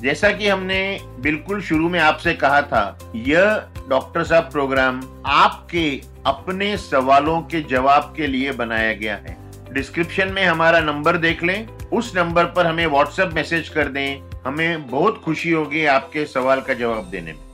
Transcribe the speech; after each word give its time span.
जैसा 0.00 0.30
कि 0.30 0.48
हमने 0.48 1.00
बिल्कुल 1.04 1.60
शुरू 1.62 1.88
में 1.88 1.98
आपसे 2.00 2.34
कहा 2.34 2.62
था, 2.62 3.12
यह 3.16 3.68
डॉक्टर 3.88 4.24
साहब 4.24 4.50
प्रोग्राम 4.50 5.22
आपके 5.26 6.02
अपने 6.26 6.76
सवालों 6.76 7.40
के 7.42 7.60
जवाब 7.60 8.12
के 8.16 8.26
लिए 8.26 8.52
बनाया 8.52 8.92
गया 8.92 9.16
है। 9.16 9.36
डिस्क्रिप्शन 9.72 10.28
में 10.28 10.44
हमारा 10.44 10.80
नंबर 10.80 11.16
देख 11.16 11.42
लें। 11.42 11.66
उस 11.68 12.16
नंबर 12.16 12.44
पर 12.44 12.66
हमें 12.66 12.86
व्हाट्सएप 12.86 13.28
मैसेज 13.28 13.68
कर 13.68 13.88
दें। 13.88 14.30
हमें 14.46 14.86
बहुत 14.86 15.22
खुशी 15.22 15.50
होगी 15.50 15.84
आपके 15.86 16.24
सवाल 16.26 16.60
का 16.60 16.74
जवाब 16.74 17.04
देने 17.04 17.32
में। 17.32 17.46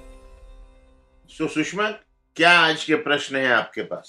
सो 1.29 1.49
सुषमा, 1.49 1.91
क्या 2.37 2.59
आज 2.61 2.85
के 2.85 2.95
प्रश्न 2.95 3.37
है 3.37 3.53
आपके 3.53 3.83
पास? 3.83 4.07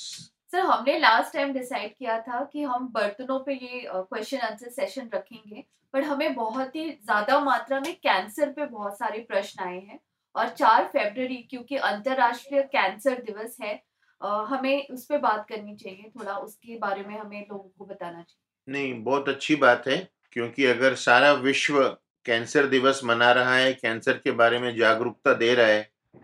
सर, 0.51 0.59
हमने 0.59 0.99
लास्ट 0.99 1.33
टाइम 1.33 1.53
डिसाइड 1.53 1.93
किया 1.99 2.19
था 2.19 2.43
कि 2.53 2.63
हम 2.63 2.87
बर्तनों 2.87 3.39
पे 3.39 3.53
ये 3.53 3.87
क्वेश्चन 3.89 4.37
आंसर 4.37 4.69
सेशन 4.69 5.09
रखेंगे। 5.13 5.63
बट 5.95 6.03
हमें 6.03 6.33
बहुत 6.35 6.75
ही 6.75 6.89
ज़्यादा 6.91 7.39
मात्रा 7.41 7.79
में 7.79 7.93
कैंसर 7.97 8.51
पे 8.51 8.65
बहुत 8.67 8.97
सारे 8.99 9.19
प्रश्न 9.29 9.63
आए 9.63 9.79
हैं। 9.79 9.99
और 10.35 10.49
चार 10.51 10.85
फरवरी 10.93 11.35
क्योंकि 11.49 11.75
अंतरराष्ट्रीय 11.77 12.61
कैंसर 12.71 13.21
दिवस 13.23 13.57
है 13.61 13.81
हमें 14.21 14.87
उस 14.87 15.05
पर 15.05 15.17
बात 15.19 15.45
करनी 15.49 15.75
चाहिए 15.75 16.09
थोड़ा 16.09 16.35
उसके 16.37 16.77
बारे 16.77 17.03
में 17.03 17.17
हमें 17.17 17.39
लोगों 17.41 17.69
को 17.69 17.85
बताना 17.85 18.21
चाहिए। 18.21 18.43
नहीं 18.67 19.03
बहुत 19.03 19.29
अच्छी 19.29 19.55
बात 19.57 19.87
है 19.87 19.97
क्योंकि 20.31 20.65
अगर 20.65 20.95
सारा 20.97 21.31
विश्व 21.39 21.81
कैंसर 22.25 22.67
दिवस 22.67 23.01
मना 23.03 23.31
रहा 23.31 23.55
है 23.55 23.73
कैंसर 23.73 24.17
के 24.17 24.31
बारे 24.33 24.59
में 24.59 24.75
जागरूकता 24.75 25.33
दे 25.33 25.53
रहा 25.53 25.67
है 25.67 25.81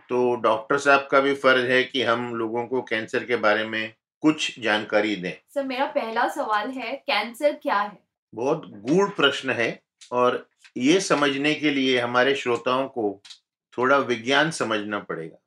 तो 0.09 0.35
डॉक्टर 0.41 0.77
साहब 0.79 1.07
का 1.11 1.19
भी 1.19 1.33
फ़र्ज़ 1.35 1.65
है 1.65 1.83
कि 1.83 2.03
हम 2.03 2.33
लोगों 2.35 2.65
को 2.67 2.81
कैंसर 2.83 3.23
के 3.23 3.35
बारे 3.37 3.65
में 3.65 3.93
कुछ 4.23 4.59
जानकारी 4.59 5.15
दें। 5.15 5.33
सर 5.53 5.63
मेरा 5.63 5.85
पहला 5.91 6.27
सवाल 6.29 6.69
है 6.71 6.91
कैंसर 7.07 7.53
क्या 7.53 7.79
है? 7.79 7.97
बहुत 8.33 8.65
गूढ़ 8.65 9.09
प्रश्न 9.09 9.49
है 9.49 9.81
और 10.11 10.45
ये 10.77 10.99
समझने 11.01 11.53
के 11.55 11.69
लिए 11.69 11.99
हमारे 11.99 12.35
श्रोताओं 12.35 12.87
को 12.87 13.21
थोड़ा 13.77 13.97
विज्ञान 13.97 14.51
समझना 14.51 14.99
पड़ेगा। 14.99 15.37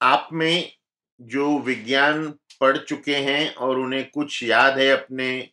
आप 0.00 0.28
में 0.32 0.72
जो 1.20 1.58
विज्ञान 1.58 2.28
पढ़ 2.60 2.76
चुके 2.76 3.16
हैं 3.16 3.54
और 3.54 3.78
उन्हें 3.78 4.04
कुछ 4.10 4.42
याद 4.42 4.78
है 4.78 4.90
अपने 4.90 5.48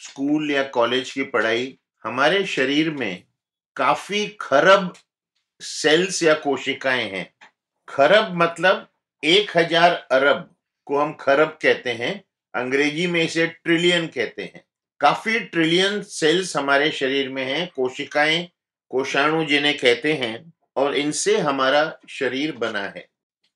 स्कूल 0.00 0.50
या 0.50 0.62
कॉलेज 0.62 1.10
की 1.10 1.22
पढ़ाई, 1.22 1.78
हमारे 2.04 2.44
शरीर 2.46 2.90
में 2.90 3.22
काफ़ी 3.76 4.26
खरब 4.40 4.92
सेल्स 5.60 6.22
या 6.22 6.34
कोशिकाएँ 6.34 7.08
हैं। 7.10 7.30
खरब 7.88 8.32
मतलब 8.36 8.86
एक 9.22 9.56
हज़ार 9.56 9.92
अरब 10.12 10.54
को 10.86 10.98
हम 10.98 11.12
खरब 11.12 11.58
कहते 11.62 11.90
हैं, 11.90 12.22
अंग्रेज़ी 12.54 13.06
में 13.06 13.22
इसे 13.24 13.46
ट्रिलियन 13.46 14.06
कहते 14.06 14.42
हैं। 14.42 14.64
काफ़ी 15.00 15.40
ट्रिलियन 15.40 16.02
सेल्स 16.02 16.56
हमारे 16.56 16.90
शरीर 16.90 17.28
में 17.28 17.44
हैं, 17.44 17.70
कोशिकाएँ, 17.76 18.48
कोषाणु 18.90 19.44
जिन्हें 19.44 19.76
कहते 19.78 20.12
हैं, 20.12 20.52
और 20.76 20.94
इनसे 20.94 21.38
हमारा 21.38 21.98
शरीर 22.08 22.52
बना 22.52 22.82
है। 22.82 23.08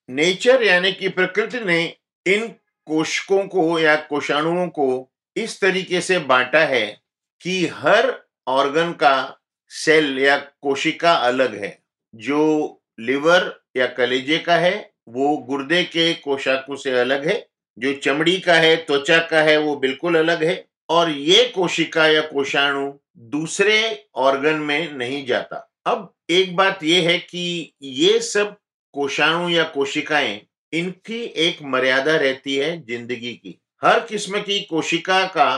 नेचर 0.09 0.63
यानी 0.63 0.91
कि 0.91 1.09
प्रकृति 1.09 1.59
ने 1.59 1.97
इन 2.27 2.47
कोशिकों 2.85 3.47
को 3.47 3.79
या 3.79 3.95
कोषाणुओं 3.95 4.67
को 4.67 5.11
इस 5.37 5.61
तरीके 5.61 6.01
से 6.01 6.19
बांटा 6.19 6.59
है 6.59 7.01
कि 7.41 7.67
हर 7.67 8.23
ऑर्गन 8.47 8.91
का 8.91 9.37
सेल 9.69 10.19
या 10.19 10.37
कोशिका 10.37 11.13
अलग 11.13 11.63
है। 11.63 11.83
जो 12.15 12.81
लिवर 12.99 13.61
या 13.77 13.87
कलेजे 13.87 14.37
का 14.37 14.55
है, 14.55 14.91
वो 15.09 15.37
गुर्दे 15.37 15.83
के 15.83 16.13
कोशाकों 16.13 16.75
से 16.75 16.91
अलग 16.99 17.27
है, 17.27 17.47
जो 17.79 17.93
चमड़ी 17.93 18.39
का 18.39 18.53
है, 18.53 18.75
त्वचा 18.75 19.19
का 19.19 19.41
है, 19.41 19.57
वो 19.57 19.75
बिल्कुल 19.75 20.15
अलग 20.15 20.43
है। 20.43 20.70
और 20.91 21.09
ये 21.09 21.43
कोशिका 21.55 22.05
या 22.07 22.21
कोषाणु 22.21 22.91
दूसरे 23.29 24.07
ऑर्गन 24.17 24.55
में 24.59 24.91
नहीं 24.91 25.25
जाता। 25.25 25.67
अब 25.85 26.13
एक 26.29 26.55
बात 26.55 26.83
ये 26.83 27.01
है 27.01 27.17
कि 27.19 27.73
ये 27.83 28.19
सब 28.19 28.55
कोषाणु 28.93 29.49
या 29.49 29.63
कोशिकाएँ, 29.63 30.39
इनकी 30.73 31.21
एक 31.39 31.61
मर्यादा 31.63 32.15
रहती 32.17 32.55
है 32.55 32.77
ज़िंदगी 32.81 33.33
की। 33.33 33.57
हर 33.83 33.99
किस्म 33.99 34.39
की 34.39 34.59
कोशिका 34.59 35.25
का 35.27 35.49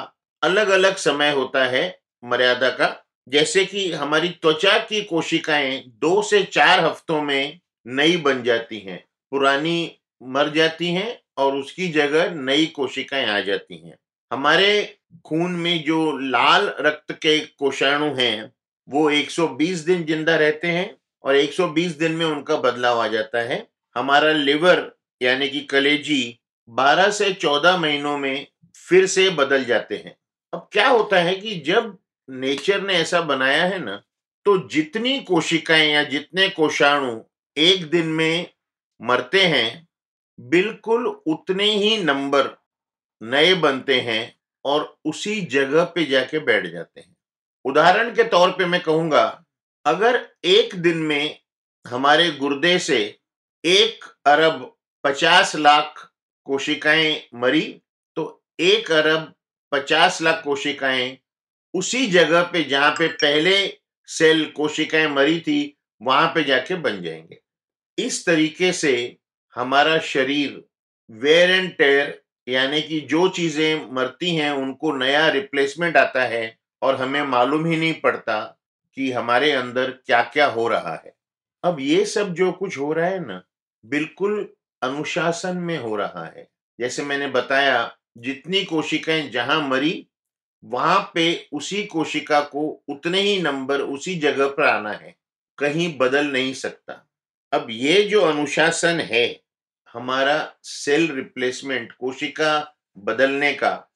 अलग 0.44 0.70
अलग 0.70 0.96
समय 0.96 1.32
होता 1.32 1.66
है 1.66 1.86
मर्यादा 2.24 2.70
का। 2.70 2.96
जैसे 3.28 3.66
कि 3.66 3.92
हमारी 3.92 4.30
त्वचा 4.42 4.78
की 4.80 5.02
कोशिकाएँ 5.02 5.84
दो 6.02 6.22
से 6.22 6.44
चार 6.44 6.84
हफ्तों 6.86 7.22
में 7.22 7.60
नई 7.88 8.18
बन 8.18 8.44
जाती 8.44 8.80
हैं। 8.80 9.04
पुरानी 9.32 9.92
मर 10.22 10.50
जाती 10.50 10.94
हैं 10.94 11.20
और 11.38 11.56
उसकी 11.56 11.88
जगह 11.88 12.34
नई 12.36 12.66
कोशिकाएँ 12.66 13.26
आ 13.26 13.40
जाती 13.40 13.78
हैं। 13.78 13.96
हमारे 14.34 15.00
खून 15.26 15.52
में 15.52 15.84
जो 15.84 15.98
लाल 16.20 16.66
रक्त 16.80 17.12
के 17.14 17.40
कोषाणु 17.40 18.06
हैं, 18.16 18.52
वो 18.88 19.10
120 19.12 19.80
दिन 19.80 20.04
ज़िंदा 20.06 20.36
रहते 20.36 20.68
हैं 20.68 20.96
और 21.24 21.36
120 21.36 21.98
दिन 21.98 22.12
में 22.12 22.26
उनका 22.26 22.56
बदलाव 22.56 23.02
आ 23.02 23.08
जाता 23.08 23.42
है। 23.42 23.68
हमारा 23.96 24.32
लिवर, 24.32 24.92
यानी 25.22 25.50
कि 25.50 25.60
कलेजी 25.66 26.40
12 26.70 27.10
से 27.10 27.32
14 27.34 27.78
महीनों 27.78 28.18
में 28.18 28.48
फिर 28.78 29.06
से 29.08 29.30
बदल 29.30 29.64
जाते 29.64 29.98
हैं। 29.98 30.16
अब 30.54 30.68
क्या 30.74 30.88
होता 30.88 31.20
है 31.20 31.36
कि 31.36 31.56
जब 31.68 31.98
नेचर 32.30 32.82
ने 32.82 32.94
ऐसा 32.94 33.22
बनाया 33.22 33.64
है 33.66 33.80
ना 33.80 34.02
तो 34.46 34.58
जितनी 34.70 35.20
कोशिकाएँ 35.20 35.92
या 35.92 36.04
जितने 36.04 36.50
कोषाणु 36.50 37.20
एक 37.58 37.90
दिन 37.90 38.08
में 38.08 38.48
मरते 39.02 39.42
हैं, 39.46 39.88
बिल्कुल 40.40 41.08
उतने 41.08 41.72
ही 41.74 41.98
नंबर 42.04 42.56
नए 43.24 43.54
बनते 43.56 44.00
हैं 44.02 44.36
और 44.66 44.96
उसी 45.06 45.42
जगह 45.42 45.84
पे 45.86 46.06
जाके 46.06 46.40
बैठ 46.40 46.68
जाते 46.68 47.02
हैं। 47.02 47.16
उदाहरण 47.66 48.14
के 48.16 48.24
तौर 48.24 48.52
पे 48.52 48.66
मैं 48.66 48.82
कहूँगा, 48.82 49.44
अगर 49.86 50.28
एक 50.46 50.76
दिन 50.76 50.98
में 50.98 51.40
हमारे 51.86 52.32
गुर्दे 52.32 52.78
से 52.80 53.00
एक 53.64 54.06
अरब 54.26 54.74
पचास 55.04 55.56
लाख 55.56 56.10
कोशिकाएँ 56.48 57.22
मरी 57.36 57.62
तो 58.18 58.44
एक 58.60 58.92
अरब 58.92 59.34
पचास 59.72 60.22
लाख 60.22 60.44
कोशिकाएँ 60.44 61.18
उसी 61.74 62.06
जगह 62.08 62.44
पे 62.44 62.64
जहाँ 62.64 62.92
पे 62.92 63.08
पहले 63.08 63.56
सेल 64.10 64.46
कोशिकाएँ 64.46 65.08
मरी 65.08 65.40
थी, 65.40 65.78
वहाँ 66.02 66.28
पे 66.28 66.44
जाके 66.44 66.76
बन 66.76 67.02
जाएँगे। 67.04 67.40
इस 67.98 68.26
तरीके 68.26 68.72
से 68.74 69.18
हमारा 69.56 69.98
शरीर 70.00 70.64
वेयर 71.10 71.50
एंड 71.50 71.72
टेयर 71.78 72.23
यानी 72.48 72.82
कि 72.82 73.00
जो 73.00 73.30
चीज़ें 73.30 73.92
मरती 73.94 74.36
हैं, 74.36 74.52
उनको 74.52 74.96
नया 74.96 75.30
रिप्लेसमेंट 75.30 75.98
आता 75.98 76.24
है 76.24 76.58
और 76.82 76.96
हमें 76.96 77.24
मालूम 77.24 77.66
ही 77.66 77.78
नहीं 77.78 77.94
पड़ता 77.94 78.60
कि 78.94 79.12
हमारे 79.12 79.52
अंदर 79.52 79.92
क्या 79.92 80.24
क्या 80.24 80.48
हो 80.48 80.68
रहा 80.68 80.96
है। 81.06 81.14
अब 81.64 81.78
ये 81.80 82.06
सब 82.06 82.34
जो 82.34 82.52
कुछ 82.52 82.78
हो 82.78 82.94
रहा 82.94 83.08
है 83.08 83.26
ना, 83.28 83.44
बिल्कुल 83.86 84.54
अनुशासन 84.82 85.58
में 85.58 85.78
हो 85.78 85.96
रहा 85.96 86.26
है। 86.26 86.50
जैसे 86.80 87.04
मैंने 87.04 87.28
बताया, 87.28 87.98
जितनी 88.18 88.66
कोशिकाएँ 88.66 89.30
जहाँ 89.30 89.70
मरी, 89.70 90.08
वहाँ 90.64 91.12
पे 91.16 91.48
उसी 91.54 91.84
कोशिका 91.84 92.42
को 92.42 92.84
उतने 92.90 93.22
ही 93.22 93.42
नंबर 93.42 93.82
उसी 93.82 94.16
जगह 94.16 94.48
पर 94.48 94.64
आना 94.64 94.92
है। 94.92 95.16
कहीं 95.58 95.98
बदल 95.98 96.28
नहीं 96.28 96.54
सकता। 96.54 97.08
अब 97.54 97.68
ये 97.70 98.04
जो 98.04 98.22
अनुशासन 98.22 99.00
है 99.00 99.40
हमारा 99.94 100.38
सेल 100.64 101.12
रिप्लेसमेंट 101.12 101.92
कोशिका 101.94 102.54
बदलने 102.98 103.54
का, 103.54 103.90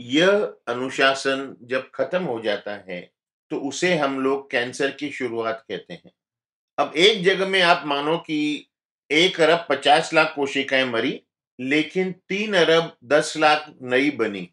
यह 0.00 0.30
अनुशासन 0.68 1.54
जब 1.62 1.90
खत्म 1.94 2.22
हो 2.24 2.40
जाता 2.40 2.74
है 2.88 3.00
तो 3.50 3.56
उसे 3.68 3.94
हम 3.96 4.18
लोग 4.20 4.50
कैंसर 4.50 4.90
की 4.90 5.10
शुरुआत 5.12 5.64
कहते 5.68 5.94
हैं। 5.94 6.12
अब 6.78 6.92
एक 6.98 7.22
जगह 7.24 7.46
में 7.48 7.60
आप 7.62 7.82
मानो 7.86 8.16
कि 8.20 8.68
एक 9.10 9.40
अरब 9.40 9.66
पचास 9.70 10.12
लाख 10.14 10.32
कोशिकाएँ 10.36 10.84
मरी, 10.86 11.20
लेकिन 11.58 12.12
तीन 12.28 12.54
अरब 12.56 12.92
दस 13.06 13.32
लाख 13.36 13.66
नई 13.84 14.10
बनी 14.12 14.48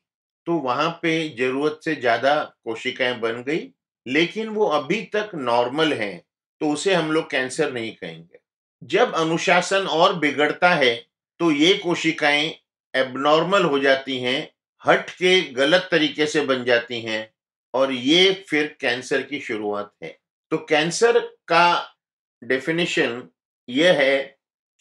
तो 0.48 0.54
वहाँ 0.60 0.90
पे 1.02 1.14
ज़रूरत 1.38 1.80
से 1.86 1.96
ज़्यादा 1.96 2.34
कोशिकाएँ 2.66 3.20
बन 3.20 3.44
गई, 3.44 3.68
लेकिन 4.06 4.50
वो 4.50 4.66
अभी 4.70 5.02
तक 5.16 5.32
नॉर्मल 5.36 5.94
हैं 5.94 6.22
तो 6.62 6.70
उसे 6.70 6.94
हम 6.94 7.12
लोग 7.12 7.30
कैंसर 7.32 7.74
नहीं 7.74 7.92
कहेंगे। 7.94 8.40
जब 8.82 9.14
अनुशासन 9.14 9.88
और 9.90 10.16
बिगड़ता 10.16 10.70
है 10.70 10.94
तो 11.40 11.52
ये 11.52 11.74
कोशिकाएँ 11.74 12.50
एबनॉर्मल 12.94 13.64
हो 13.64 13.80
जाती 13.80 14.18
हैं, 14.20 14.50
हट 14.84 15.10
के 15.10 15.42
गलत 15.54 15.88
तरीके 15.92 16.26
से 16.26 16.42
बन 16.42 16.64
जाती 16.64 17.00
हैं, 17.02 17.30
और 17.74 17.92
ये 17.92 18.32
फिर 18.50 18.76
कैंसर 18.82 19.22
की 19.22 19.40
शुरुआत 19.40 19.92
है। 20.04 20.18
तो 20.52 20.58
कैंसर 20.60 21.20
का 21.48 21.96
डेफिनेशन 22.42 23.22
यह 23.68 24.00
है 24.00 24.18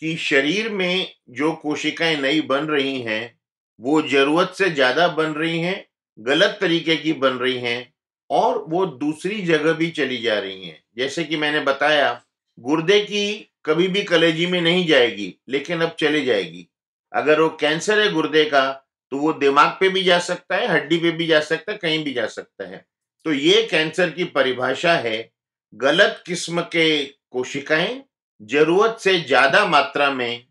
कि 0.02 0.16
शरीर 0.18 0.68
में 0.70 1.06
जो 1.30 1.52
कोशिकाएँ 1.52 2.16
नई 2.16 2.40
बन 2.40 2.66
रही 2.66 3.00
हैं, 3.02 3.38
वो 3.80 4.00
ज़रूरत 4.02 4.54
से 4.54 4.70
ज़्यादा 4.70 5.08
बन 5.08 5.32
रही 5.32 5.60
हैं, 5.60 5.84
गलत 6.18 6.58
तरीके 6.60 6.96
की 6.96 7.12
बन 7.14 7.34
रही 7.34 7.58
हैं, 7.58 7.92
और 8.30 8.64
वो 8.68 8.84
दूसरी 8.86 9.40
जगह 9.42 9.72
भी 9.72 9.90
चली 9.90 10.18
जा 10.18 10.38
रही 10.38 10.68
हैं। 10.68 10.82
जैसे 10.96 11.24
कि 11.24 11.36
मैंने 11.36 11.60
बताया, 11.62 12.20
गुर्दे 12.58 13.00
की 13.00 13.49
कभी 13.64 13.88
भी 13.88 14.02
कलेजी 14.02 14.46
में 14.46 14.60
नहीं 14.60 14.86
जाएगी, 14.86 15.34
लेकिन 15.48 15.80
अब 15.80 15.96
चले 16.00 16.24
जाएगी। 16.24 16.66
अगर 17.12 17.40
वो 17.40 17.48
कैंसर 17.50 18.00
है 18.00 18.10
गुर्दे 18.12 18.44
का 18.44 18.70
तो 19.12 19.18
वो 19.18 19.32
दिमाग 19.32 19.70
पे 19.80 19.88
भी 19.88 20.02
जा 20.02 20.18
सकता 20.18 20.56
है, 20.56 20.66
हड्डी 20.68 20.96
पे 20.98 21.10
भी 21.10 21.26
जा 21.26 21.40
सकता 21.40 21.72
है, 21.72 21.78
कहीं 21.78 22.04
भी 22.04 22.12
जा 22.12 22.26
सकता 22.26 22.68
है। 22.68 22.84
तो 23.26 23.32
ये 23.32 23.62
कैंसर 23.62 24.10
की 24.10 24.24
परिभाषा 24.24 24.92
है। 24.94 25.30
गलत 25.74 26.22
किस्म 26.26 26.60
के 26.62 27.04
कोशिकाएँ 27.30 28.02
ज़रूरत 28.40 28.96
से 29.00 29.18
ज़्यादा 29.20 29.64
मात्रा 29.66 30.10
में 30.10 30.46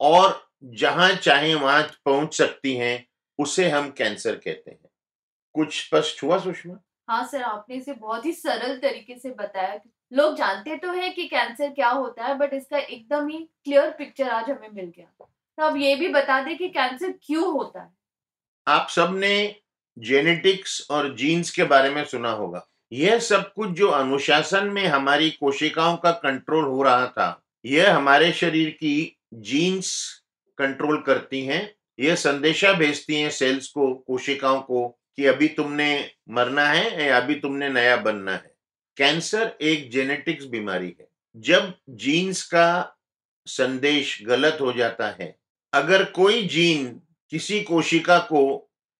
और 0.00 0.42
जहाँ 0.64 1.10
चाहे 1.14 1.54
वहाँ 1.54 1.82
पहुँच 2.04 2.34
सकती 2.34 2.74
हैं, 2.74 3.06
उसे 3.38 3.68
हम 3.68 3.90
कैंसर 3.90 4.34
कहते 4.34 4.70
हैं। 4.70 4.88
कुछ 5.54 5.80
स्पष्ट 5.80 6.22
हुआ 6.22 6.38
सुषमा? 6.38 6.78
हाँ 7.08 7.26
सर, 7.26 7.42
आपने 7.42 7.76
इसे 7.76 7.92
बहुत 7.92 8.26
ही 8.26 8.32
सरल 8.32 8.76
तरीके 8.76 9.18
से 9.18 9.30
बताया। 9.30 9.78
लोग 10.14 10.36
जानते 10.36 10.76
तो 10.76 10.92
है 10.92 11.08
कि 11.10 11.24
कैंसर 11.24 11.68
क्या 11.68 11.88
होता 11.88 12.24
है 12.24 12.34
बट 12.38 12.54
इसका 12.54 12.78
एकदम 12.78 13.28
ही 13.28 13.38
क्लियर 13.64 13.90
पिक्चर 13.90 14.28
आज 14.28 14.50
हमें 14.50 14.68
मिल 14.74 14.92
गया। 14.96 15.06
तो 15.18 15.62
अब 15.62 15.76
ये 15.76 15.96
भी 15.96 16.08
बता 16.08 16.40
दें 16.42 16.56
कि 16.58 16.68
कैंसर 16.68 17.14
क्यों 17.22 17.52
होता 17.52 17.82
है। 17.82 17.90
आप 18.66 18.88
सबने 18.90 19.56
जेनेटिक्स 19.98 20.86
और 20.90 21.14
जीन्स 21.16 21.50
के 21.50 21.64
बारे 21.64 21.90
में 21.90 22.04
सुना 22.04 22.30
होगा। 22.30 22.66
यह 22.92 23.18
सब 23.18 23.52
कुछ 23.52 23.70
जो 23.70 23.88
अनुशासन 23.88 24.66
में 24.66 24.86
हमारी 24.86 25.30
कोशिकाओं 25.30 25.96
का 25.96 26.10
कंट्रोल 26.12 26.64
हो 26.64 26.82
रहा 26.82 27.06
था, 27.06 27.42
यह 27.64 27.96
हमारे 27.96 28.32
शरीर 28.32 28.70
की 28.70 29.16
जीन्स 29.34 30.22
कंट्रोल 30.58 31.02
करती 31.02 31.44
हैं, 31.46 31.74
यह 32.00 32.14
संदेशा 32.14 32.72
भेजती 32.72 33.20
हैं 33.20 33.30
सेल्स 33.30 33.68
को, 33.68 33.94
कोशिकाओं 33.94 34.60
को 34.60 34.88
कि 34.88 35.26
अभी 35.26 35.48
तुमने 35.48 36.10
मरना 36.30 36.66
है 36.66 37.06
या 37.06 37.16
अभी 37.16 37.34
तुमने 37.34 37.68
नया 37.68 37.96
बनना 37.96 38.32
है। 38.32 38.53
कैंसर 38.96 39.56
एक 39.62 39.90
जेनेटिक्स 39.90 40.44
बीमारी 40.46 40.94
है। 41.00 41.06
जब 41.36 41.72
जीन्स 41.90 42.42
का 42.44 42.96
संदेश 43.46 44.18
गलत 44.26 44.58
हो 44.60 44.72
जाता 44.72 45.08
है, 45.20 45.34
अगर 45.72 46.04
कोई 46.12 46.42
जीन 46.46 46.86
किसी 47.32 47.60
कोशिका 47.62 48.18
को 48.18 48.42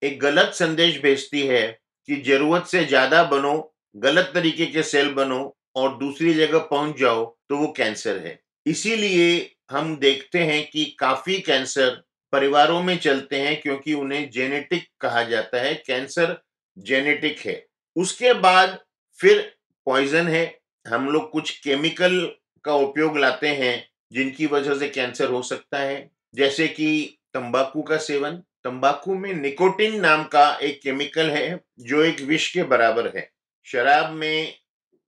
एक 0.02 0.18
गलत 0.20 0.52
संदेश 0.54 1.00
भेजती 1.02 1.46
है 1.46 1.66
कि 2.08 2.16
ज़रूरत 2.22 2.66
से 2.66 2.84
ज़्यादा 2.84 3.22
बनो, 3.24 3.74
गलत 3.96 4.30
तरीके 4.34 4.66
के 4.66 4.82
सेल 4.82 5.12
बनो 5.14 5.56
और 5.76 5.96
दूसरी 5.98 6.34
जगह 6.34 6.58
पहुँच 6.70 6.98
जाओ 6.98 7.24
तो 7.48 7.56
वो 7.56 7.66
कैंसर 7.76 8.18
है। 8.18 8.38
इसीलिए 8.66 9.50
हम 9.70 9.96
देखते 9.96 10.38
हैं 10.38 10.64
कि 10.70 10.84
काफ़ी 10.98 11.38
कैंसर 11.40 12.02
परिवारों 12.32 12.82
में 12.82 12.96
चलते 12.98 13.40
हैं 13.40 13.60
क्योंकि 13.60 13.94
उन्हें 13.94 14.30
जेनेटिक 14.30 14.86
कहा 15.00 15.22
जाता 15.22 15.60
है। 15.60 15.74
कैंसर 15.86 16.36
जेनेटिक 16.76 17.38
है। 17.38 17.64
उसके 17.96 18.32
बाद 18.32 18.78
फिर 19.20 19.52
पॉइजन 19.86 20.28
है, 20.28 20.58
हम 20.86 21.08
लोग 21.08 21.30
कुछ 21.30 21.58
केमिकल 21.58 22.20
का 22.64 22.74
उपयोग 22.74 23.18
लाते 23.18 23.48
हैं, 23.48 23.86
जिनकी 24.12 24.46
वजह 24.46 24.74
से 24.74 24.88
कैंसर 24.88 25.28
हो 25.28 25.42
सकता 25.42 25.78
है। 25.78 26.10
जैसे 26.34 26.68
कि 26.68 27.18
तंबाकू 27.34 27.82
का 27.82 27.96
सेवन, 27.96 28.36
तंबाकू 28.64 29.14
में 29.14 29.32
निकोटिन 29.34 30.00
नाम 30.00 30.24
का 30.24 30.46
एक 30.62 30.80
केमिकल 30.82 31.30
है, 31.30 31.60
जो 31.80 32.02
एक 32.02 32.20
विष 32.20 32.52
के 32.52 32.62
बराबर 32.62 33.16
है। 33.16 33.28
शराब 33.66 34.10
में 34.10 34.54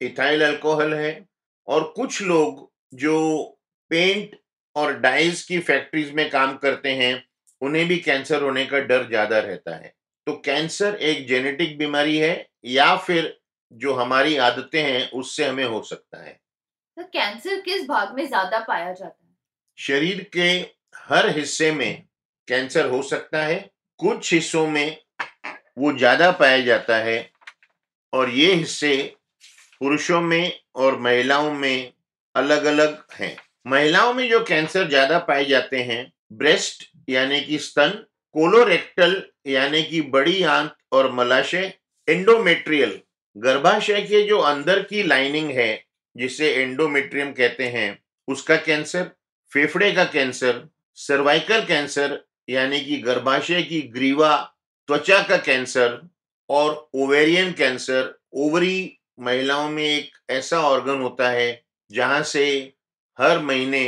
इथाइल 0.00 0.44
अल्कोहल 0.44 0.94
है, 0.94 1.24
और 1.68 1.92
कुछ 1.96 2.22
लोग 2.22 2.70
जो 2.94 3.44
पेंट 3.90 4.36
और 4.76 4.98
डाइज 4.98 5.42
की 5.42 5.58
फैक्ट्रीज 5.58 6.12
में 6.12 6.28
काम 6.30 6.56
करते 6.56 6.90
हैं, 6.90 7.24
उन्हें 7.62 7.86
भी 7.88 7.96
कैंसर 7.98 8.42
होने 8.42 8.64
का 8.66 8.78
डर 8.78 9.06
ज़्यादा 9.08 9.38
रहता 9.38 9.76
है। 9.76 9.92
तो 10.26 10.32
कैंसर 10.44 10.94
एक 10.94 11.26
जेनेटिक 11.28 11.76
बीमारी 11.78 12.16
है, 12.18 12.46
या 12.64 12.96
फिर 12.96 13.36
जो 13.72 13.94
हमारी 13.94 14.36
आदतें 14.38 14.82
हैं 14.82 15.10
उससे 15.10 15.44
हमें 15.44 15.64
हो 15.64 15.82
सकता 15.82 16.22
है। 16.24 16.32
तो 16.96 17.02
कैंसर 17.04 17.60
किस 17.60 17.86
भाग 17.88 18.14
में 18.14 18.26
ज़्यादा 18.26 18.58
पाया 18.58 18.92
जाता 18.92 19.08
है? 19.22 19.34
शरीर 19.78 20.22
के 20.32 20.48
हर 21.08 21.28
हिस्से 21.30 21.70
में 21.72 22.04
कैंसर 22.48 22.88
हो 22.90 23.02
सकता 23.04 23.42
है 23.42 23.58
कुछ 24.00 24.32
हिस्सों 24.32 24.66
में 24.66 24.96
वो 25.78 25.92
ज़्यादा 25.98 26.30
पाया 26.32 26.60
जाता 26.60 26.96
है 26.98 27.18
और 28.12 28.30
ये 28.30 28.52
हिस्से 28.54 28.96
पुरुषों 29.80 30.20
में 30.20 30.52
और 30.74 30.98
महिलाओं 30.98 31.50
में 31.52 31.92
अलग 32.34 32.64
अलग 32.64 33.02
हैं। 33.14 33.36
महिलाओं 33.66 34.12
में 34.14 34.28
जो 34.30 34.40
कैंसर 34.44 34.88
ज़्यादा 34.88 35.18
पाए 35.20 35.44
जाते 35.44 35.82
हैं 35.82 36.12
ब्रेस्ट 36.32 36.84
यानी 37.08 37.40
कि 37.40 37.58
स्तन 37.58 37.90
कोलोरेक्टल 38.34 39.22
यानी 39.46 39.82
कि 39.82 40.00
बड़ी 40.10 40.42
आंत 40.44 40.74
और 40.92 41.10
मलाशय 41.12 41.72
एंडोमेट्रियल 42.08 43.00
गर्भाशय 43.36 44.00
के 44.02 44.22
जो 44.22 44.38
अंदर 44.38 44.82
की 44.82 45.02
लाइनिंग 45.02 45.50
है, 45.50 45.84
जिसे 46.16 46.52
एंडोमेट्रियम 46.54 47.32
कहते 47.32 47.64
हैं, 47.64 47.98
उसका 48.28 48.56
कैंसर 48.56 49.10
फेफड़े 49.52 49.92
का 49.92 50.04
कैंसर 50.04 50.68
सर्वाइकल 50.98 51.64
कैंसर 51.64 52.18
यानी 52.48 52.80
कि 52.80 52.96
गर्भाशय 52.96 53.62
की 53.62 53.80
ग्रीवा, 53.88 54.36
त्वचा 54.88 55.22
का 55.22 55.36
कैंसर 55.36 56.00
और 56.50 56.88
ओवेरियन 56.94 57.52
कैंसर 57.52 58.14
ओवरी 58.34 58.98
महिलाओं 59.20 59.68
में 59.70 59.84
एक 59.84 60.10
ऐसा 60.30 60.60
ऑर्गन 60.60 61.00
होता 61.00 61.28
है, 61.30 61.62
जहाँ 61.90 62.22
से 62.22 62.72
हर 63.18 63.38
महीने 63.38 63.84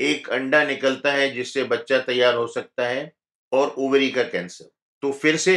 एक 0.00 0.28
अंडा 0.28 0.62
निकलता 0.64 1.12
है, 1.12 1.30
जिससे 1.30 1.64
बच्चा 1.64 1.98
तैयार 1.98 2.34
हो 2.34 2.46
सकता 2.46 2.88
है, 2.88 3.12
और 3.52 3.74
ओवरी 3.78 4.10
का 4.10 4.22
कैंसर 4.22 4.70
तो 5.02 5.12
फिर 5.12 5.36
से 5.36 5.56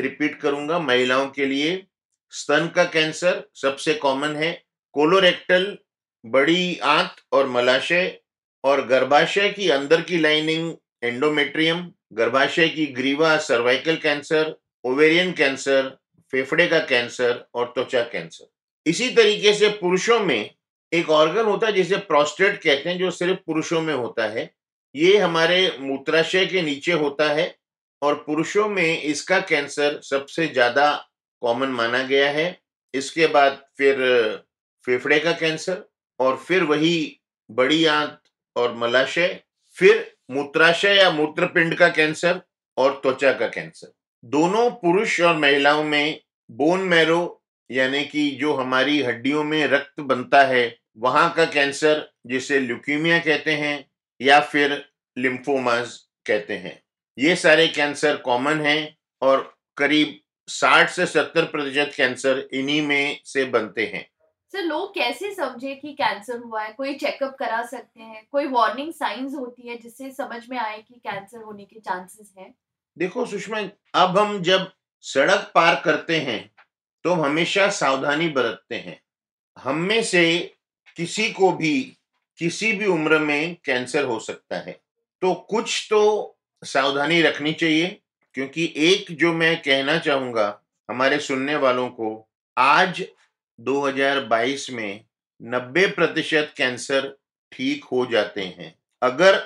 रिपीट 0.00 0.40
करूँगा, 0.40 0.78
महिलाओं 0.78 1.28
के 1.28 1.46
लिए 1.46 1.86
स्तन 2.32 2.66
का 2.74 2.84
कैंसर 2.86 3.42
सबसे 3.54 3.94
कॉमन 3.94 4.36
है। 4.36 4.52
कोलोरेक्टल, 4.94 5.76
बड़ी 6.24 6.78
आंत 6.78 7.16
और 7.32 7.48
मलाशय 7.48 8.18
और 8.64 8.86
गर्भाशय 8.86 9.48
की 9.48 9.68
अंदर 9.70 10.00
की 10.00 10.18
लाइनिंग 10.18 10.72
एंडोमेट्रियम, 11.04 11.90
गर्भाशय 12.12 12.68
की 12.68 12.86
ग्रीवा, 12.86 13.36
सर्वाइकल 13.38 13.96
कैंसर, 13.96 14.54
ओवेरियन 14.84 15.32
कैंसर, 15.32 15.88
फेफड़े 16.32 16.66
का 16.66 16.78
कैंसर 16.78 17.44
और 17.54 17.72
त्वचा 17.74 18.02
कैंसर। 18.02 18.46
इसी 18.86 19.08
तरीके 19.14 19.52
से 19.52 19.68
पुरुषों 19.70 20.18
में 20.20 20.50
एक 20.92 21.10
ऑर्गन 21.10 21.44
होता 21.44 21.66
है 21.66 21.72
जिसे 21.72 21.96
प्रोस्टेट 21.96 22.62
कहते 22.62 22.90
हैं, 22.90 22.98
जो 22.98 23.10
सिर्फ़ 23.10 23.38
पुरुषों 23.46 23.80
में 23.80 23.94
होता 23.94 24.26
है। 24.28 24.50
ये 24.94 25.16
हमारे 25.18 25.76
मूत्राशय 25.80 26.46
के 26.46 26.62
नीचे 26.62 26.92
होता 26.92 27.28
है 27.32 27.54
और 28.02 28.14
पुरुषों 28.26 28.68
में 28.68 29.02
इसका 29.02 29.38
कैंसर 29.40 30.00
सबसे 30.02 30.46
ज़्यादा 30.46 30.90
कॉमन 31.42 31.68
माना 31.68 32.02
गया 32.02 32.30
है। 32.30 32.60
इसके 32.94 33.26
बाद 33.26 33.62
फिर, 33.78 33.96
फेफड़े 34.86 35.18
का 35.20 35.32
कैंसर 35.32 35.84
और 36.20 36.36
फिर 36.36 36.62
वही 36.62 37.20
बड़ी 37.50 37.84
आंत 37.84 38.18
और 38.56 38.74
मलाशय, 38.74 39.40
फिर 39.76 40.16
मूत्राशय 40.30 40.96
या 40.96 41.10
मूत्रपिंड 41.10 41.74
का 41.74 41.88
कैंसर 41.88 42.40
और 42.76 43.00
त्वचा 43.02 43.32
का 43.32 43.46
कैंसर 43.46 43.92
दोनों 44.24 44.70
पुरुष 44.70 45.20
और 45.20 45.36
महिलाओं 45.36 45.84
में 45.84 46.20
बोन 46.50 46.80
मैरो 46.80 47.42
यानी 47.70 48.04
कि 48.04 48.30
जो 48.30 48.52
हमारी 48.54 49.02
हड्डियों 49.02 49.44
में 49.44 49.66
रक्त 49.66 50.00
बनता 50.00 50.42
है, 50.42 50.76
वहाँ 50.98 51.32
का 51.34 51.44
कैंसर 51.44 52.10
जिसे 52.26 52.58
ल्यूकीमिया 52.60 53.18
कहते 53.18 53.52
हैं 53.52 53.84
या 54.20 54.40
फिर 54.40 54.72
लिम्फोमास 55.16 55.98
कहते 56.26 56.56
हैं। 56.56 56.82
ये 57.18 57.36
सारे 57.36 57.66
कैंसर 57.68 58.16
कॉमन 58.16 58.60
हैं 58.60 58.96
और 59.22 59.54
करीब 59.76 60.18
60 60.50 60.88
से 60.90 61.06
70 61.06 61.44
प्रतिशत 61.44 61.92
कैंसर 61.96 62.48
इन्हीं 62.52 62.82
में 62.82 63.20
से 63.24 63.44
बनते 63.44 63.86
हैं। 63.86 64.08
सर 64.52 64.62
लोग 64.62 64.94
कैसे 64.94 65.34
समझे 65.34 65.74
कि 65.74 65.92
कैंसर 65.92 66.38
हुआ 66.38 66.62
है? 66.62 66.72
कोई 66.72 66.94
चेकअप 66.94 67.36
करा 67.38 67.62
सकते 67.66 68.02
हैं? 68.02 68.26
कोई 68.32 68.46
वार्निंग 68.46 68.92
साइंस 68.92 69.34
होती 69.34 69.68
है 69.68 69.76
जिससे 69.76 70.10
समझ 70.10 70.48
में 70.50 70.58
आए 70.58 70.78
कि 70.78 70.94
कैंसर 70.94 71.42
होने 71.42 71.64
के 71.64 71.80
चांसेस 71.80 72.32
हैं? 72.38 72.54
देखो 72.98 73.26
सुषमा 73.26 73.60
अब 73.94 74.18
हम 74.18 74.42
जब 74.42 74.70
सड़क 75.04 75.50
पार 75.54 75.80
करते 75.84 76.16
हैं 76.20 76.50
तो 77.04 77.12
हमेशा 77.14 77.68
सावधानी 77.70 78.28
बरतते 78.28 78.74
हैं। 78.74 79.00
हम 79.58 79.76
में 79.76 80.02
से 80.02 80.54
किसी 80.96 81.30
को 81.32 81.52
भी 81.52 81.80
किसी 82.38 82.72
भी 82.72 82.86
उम्र 82.86 83.18
में 83.18 83.56
कैंसर 83.64 84.04
हो 84.04 84.18
सकता 84.20 84.58
है। 84.58 84.72
तो 85.22 85.34
कुछ 85.50 85.86
तो 85.90 86.02
सावधानी 86.62 87.22
रखनी 87.22 87.52
चाहिए। 87.52 88.00
क्योंकि 88.34 88.72
एक 88.76 89.06
जो 89.12 89.32
मैं 89.32 89.56
कहना 89.62 89.98
चाहूँगा 89.98 90.60
हमारे 90.88 91.18
सुनने 91.18 91.56
वालों 91.56 91.88
को, 91.88 92.28
आज 92.58 93.04
2022 93.58 94.70
में 94.70 95.04
90 95.42 95.86
प्रतिशत 95.86 96.52
कैंसर 96.56 97.16
ठीक 97.52 97.84
हो 97.84 98.06
जाते 98.06 98.42
हैं। 98.42 98.74
अगर 99.02 99.42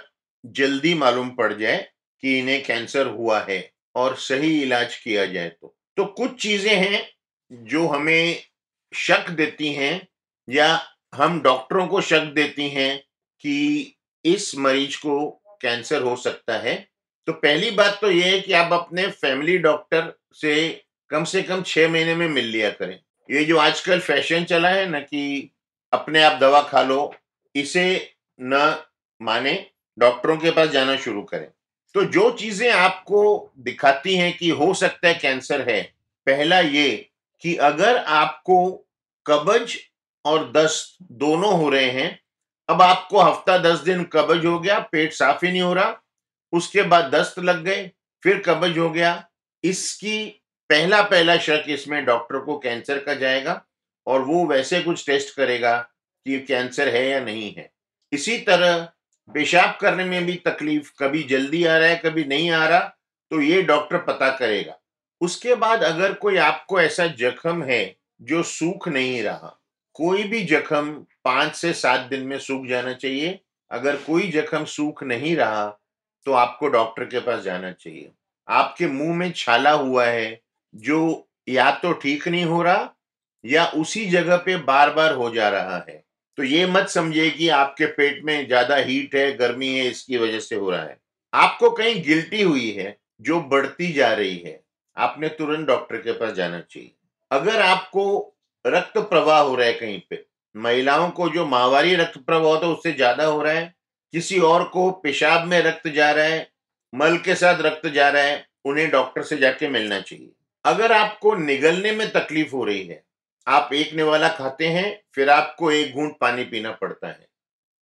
जल्दी 0.47 0.95
मालूम 0.95 1.31
पड़ 1.31 1.53
जाए 1.53 1.89
कि 2.23 2.39
इन्हें 2.39 2.63
कैंसर 2.65 3.07
हुआ 3.07 3.41
है 3.41 3.73
और 3.95 4.17
सही 4.17 4.63
इलाज 4.63 4.97
किया 4.97 5.27
जाए 5.27 5.49
तो। 5.49 5.77
तो 5.97 6.05
कुछ 6.05 6.43
चीज़ें 6.43 6.75
हैं 6.77 7.03
जो 7.51 7.87
हमें 7.87 8.43
शक 8.95 9.31
देती 9.31 9.73
हैं 9.73 10.09
या 10.49 10.81
हम 11.15 11.41
डॉक्टरों 11.43 11.87
को 11.87 12.01
शक 12.01 12.33
देती 12.35 12.69
हैं 12.69 12.99
कि 13.41 13.97
इस 14.25 14.57
मरीज़ 14.59 14.97
को 14.99 15.31
कैंसर 15.63 16.03
हो 16.03 16.17
सकता 16.17 16.59
है। 16.59 16.89
तो 17.29 17.33
पहली 17.33 17.71
बात 17.71 17.99
तो 18.01 18.11
ये 18.11 18.31
है 18.31 18.41
कि 18.41 18.53
आप 18.53 18.73
अपने 18.73 19.07
फैमिली 19.07 19.57
डॉक्टर 19.59 20.13
से 20.33 20.55
कम 21.11 21.25
से 21.25 21.43
कम 21.43 21.63
छह 21.63 21.89
महीने 21.89 22.15
में 22.15 22.29
मिल 22.29 22.45
लिया 22.45 22.71
करें। 22.71 22.99
ये 23.29 23.45
जो 23.45 23.59
आजकल 23.59 24.01
फ़ैशन 24.01 24.45
चला 24.45 24.69
है 24.69 24.89
ना 24.91 25.01
कि 25.01 25.51
अपने 25.93 26.23
आप 26.23 26.39
दवा 26.41 26.61
खा 26.63 26.83
लो, 26.83 27.15
इसे 27.55 28.17
न 28.39 28.77
माने 29.21 29.55
डॉक्टरों 29.99 30.37
के 30.37 30.51
पास 30.51 30.69
जाना 30.69 30.97
शुरू 30.97 31.23
करें। 31.23 31.47
तो 31.95 32.05
जो 32.05 32.31
चीज़ें 32.31 32.71
आपको 32.71 33.53
दिखाती 33.59 34.17
हैं 34.17 34.37
कि 34.37 34.49
हो 34.51 34.73
सकता 34.75 35.09
है 35.09 35.15
कैंसर 35.15 35.69
है, 35.71 35.83
पहला 36.27 36.61
ये 36.61 37.11
कि 37.43 37.55
अगर 37.57 37.97
आपको 37.97 38.71
कब्ज 39.27 39.77
और 40.25 40.51
दस्त 40.53 40.97
दोनों 41.13 41.53
हो 41.59 41.69
रहे 41.69 41.91
हैं, 41.91 42.19
अब 42.69 42.83
आपको 42.83 43.21
हफ़्ता 43.21 43.59
दस 43.59 43.79
दिन 43.79 44.05
कब्ज 44.05 44.47
हो 44.47 44.59
गया, 44.59 44.79
पेट 44.93 45.13
साफ़ 45.13 45.45
ही 45.47 45.53
नहीं 45.53 45.63
हो 45.63 45.73
रहा 45.75 46.01
उसके 46.55 46.83
बाद 46.85 47.11
दस्त 47.15 47.39
लग 47.41 47.63
गए, 47.65 47.91
फिर 48.23 48.43
कब्ज 48.47 48.79
हो 48.79 48.89
गया। 48.91 49.29
इसकी 49.65 50.25
पहला 50.71 51.01
पहला 51.05 51.37
शक 51.39 51.65
इसमें 51.69 52.05
डॉक्टर 52.05 52.39
को 52.39 52.59
कैंसर 52.59 52.99
का 52.99 53.15
जाएगा 53.15 53.63
और 54.07 54.21
वो 54.23 54.45
वैसे 54.47 54.81
कुछ 54.81 55.07
टेस्ट 55.07 55.35
करेगा 55.37 55.77
कि 56.27 56.39
कैंसर 56.41 56.89
है 56.89 57.07
या 57.09 57.21
नहीं 57.21 57.53
है। 57.55 57.71
इसी 58.13 58.39
तरह 58.41 58.79
पेशाब 59.29 59.77
करने 59.81 60.05
में 60.05 60.25
भी 60.27 60.35
तकलीफ़ 60.47 60.91
कभी 60.99 61.23
जल्दी 61.25 61.65
आ 61.65 61.77
रहा 61.79 61.89
है, 61.89 61.97
कभी 61.97 62.25
नहीं 62.25 62.51
आ 62.51 62.67
रहा 62.67 62.81
तो 63.31 63.41
ये 63.41 63.63
डॉक्टर 63.63 63.99
पता 63.99 64.31
करेगा। 64.31 64.79
उसके 65.21 65.55
बाद 65.55 65.83
अगर 65.83 66.13
कोई 66.15 66.37
आपको 66.39 66.81
ऐसा 66.81 67.07
जख्म 67.19 67.63
है 67.63 67.97
जो 68.23 68.43
सूख 68.43 68.89
नहीं 68.89 69.23
रहा, 69.23 69.61
कोई 69.97 70.23
भी 70.25 70.43
जख्म 70.45 70.93
पाँच 71.25 71.55
से 71.57 71.73
सात 71.75 72.01
दिन 72.11 72.27
में 72.27 72.39
सूख 72.39 72.67
जाना 72.67 72.93
चाहिए। 72.95 73.39
अगर 73.71 73.97
कोई 73.99 74.31
जख्म 74.31 74.65
सूख 74.67 75.03
नहीं 75.05 75.35
रहा 75.37 75.65
तो 76.27 76.33
आपको 76.33 76.69
डॉक्टर 76.69 77.05
के 77.05 77.21
पास 77.21 77.43
जाना 77.43 77.71
चाहिए। 77.73 78.11
आपके 78.49 78.87
मुँह 78.87 79.15
में 79.17 79.33
छाला 79.33 79.71
हुआ 79.71 80.07
है, 80.07 80.41
जो 80.75 81.29
या 81.49 81.71
तो 81.73 81.93
ठीक 81.93 82.29
नहीं 82.29 82.45
हो 82.45 82.63
रहा 82.63 82.91
या 83.45 83.65
उसी 83.77 84.05
जगह 84.07 84.37
पे 84.37 84.57
बार 84.57 84.93
बार 84.95 85.13
हो 85.13 85.31
जा 85.31 85.49
रहा 85.49 85.77
है। 85.89 86.03
तो 86.39 86.43
ये 86.43 86.67
मत 86.67 86.89
समझिए 86.89 87.31
कि 87.31 87.49
आपके 87.49 87.87
पेट 87.87 88.23
में 88.25 88.47
ज़्यादा 88.47 88.77
हीट 88.77 89.15
है, 89.15 89.33
गर्मी 89.33 89.69
है, 89.69 89.87
इसकी 89.87 90.17
वजह 90.17 90.41
से 90.41 90.57
हो 90.57 90.71
रहा 90.71 90.83
है। 90.83 90.99
आपको 91.33 91.71
कहीं 91.71 92.03
गिल्टी 92.05 92.43
हुई 92.43 92.71
है, 92.71 92.97
जो 93.21 93.41
बढ़ती 93.41 93.93
जा 93.93 94.13
रही 94.13 94.37
है, 94.39 94.61
आपने 94.97 95.29
तुरंत 95.29 95.67
डॉक्टर 95.69 95.97
के 95.97 96.13
पास 96.13 96.33
जाना 96.33 96.61
चाहिए। 96.61 96.93
अगर 97.31 97.61
आपको 97.61 98.35
रक्त 98.65 98.99
प्रवाह 98.99 99.41
हो 99.41 99.55
रहा 99.55 99.67
है 99.67 99.73
कहीं 99.73 100.01
पे, 100.11 100.25
महिलाओं 100.55 101.11
को 101.11 101.29
जो 101.29 101.47
माहवारी 101.47 101.95
रक्त 101.95 102.19
प्रवाह 102.19 102.53
होता 102.53 102.67
है, 102.67 102.73
उससे 102.73 102.93
ज़्यादा 102.93 103.25
हो 103.25 103.43
रहा 103.43 103.53
है 103.53 103.75
किसी 104.15 104.39
और 104.39 104.65
को 104.65 104.91
पेशाब 104.91 105.47
में 105.47 105.61
रक्त 105.61 105.89
जा 105.89 106.11
रहा 106.13 106.25
है, 106.25 106.51
मल 106.95 107.17
के 107.19 107.35
साथ 107.35 107.61
रक्त 107.61 107.87
जा 107.87 108.09
रहा 108.09 108.23
है, 108.23 108.47
उन्हें 108.65 108.91
डॉक्टर 108.91 109.23
से 109.23 109.37
जाके 109.37 109.69
मिलना 109.69 110.01
चाहिए। 110.01 110.31
अगर 110.65 110.93
आपको 110.93 111.35
निगलने 111.35 111.93
में 111.93 112.13
तकलीफ़ 112.13 112.53
हो 112.53 112.65
रही 112.65 112.87
है, 112.87 113.03
आप 113.47 113.73
एक 113.73 113.95
निवाला 113.95 114.29
खाते 114.29 114.67
हैं, 114.67 115.03
फिर 115.15 115.31
आपको 115.31 115.71
एक 115.73 115.95
घूंट 115.95 116.17
पानी 116.21 116.45
पीना 116.45 116.73
पड़ता 116.73 117.09
है। 117.09 117.27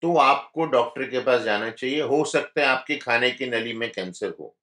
तो 0.03 0.17
आपको 0.17 0.65
डॉक्टर 0.65 1.03
के 1.03 1.21
पास 1.21 1.43
जाना 1.43 1.71
चाहिए, 1.71 2.01
हो 2.03 2.25
सकता 2.25 2.61
है 2.61 2.67
आपके 2.67 2.97
खाने 2.97 3.31
की 3.31 3.47
नली 3.47 3.73
में 3.73 3.91
कैंसर 3.93 4.33
हो। 4.41 4.57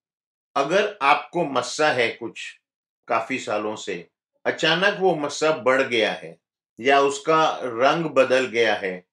अगर 0.56 0.98
आपको 1.02 1.46
मस्सा 1.46 1.92
है 1.92 2.10
कुछ, 2.10 2.60
काफ़ी 3.08 3.40
सालों 3.40 3.76
से, 3.76 4.08
अचानक 4.46 4.98
वो 5.00 5.16
मस्सा 5.16 5.52
बढ़ 5.52 5.82
गया 5.82 6.12
है, 6.12 6.38
या 6.80 7.00
उसका 7.00 7.60
रंग 7.64 8.06
बदल 8.06 8.46
गया 8.46 8.76
है 8.76 9.06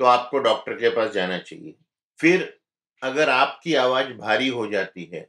तो 0.00 0.04
आपको 0.04 0.38
डॉक्टर 0.38 0.72
के 0.72 0.88
पास 0.88 1.10
जाना 1.10 1.38
चाहिए। 1.38 1.74
फिर 2.22 2.52
अगर 3.02 3.28
आपकी 3.30 3.74
आवाज़ 3.74 4.12
भारी 4.14 4.48
हो 4.48 4.66
जाती 4.66 5.04
है, 5.14 5.26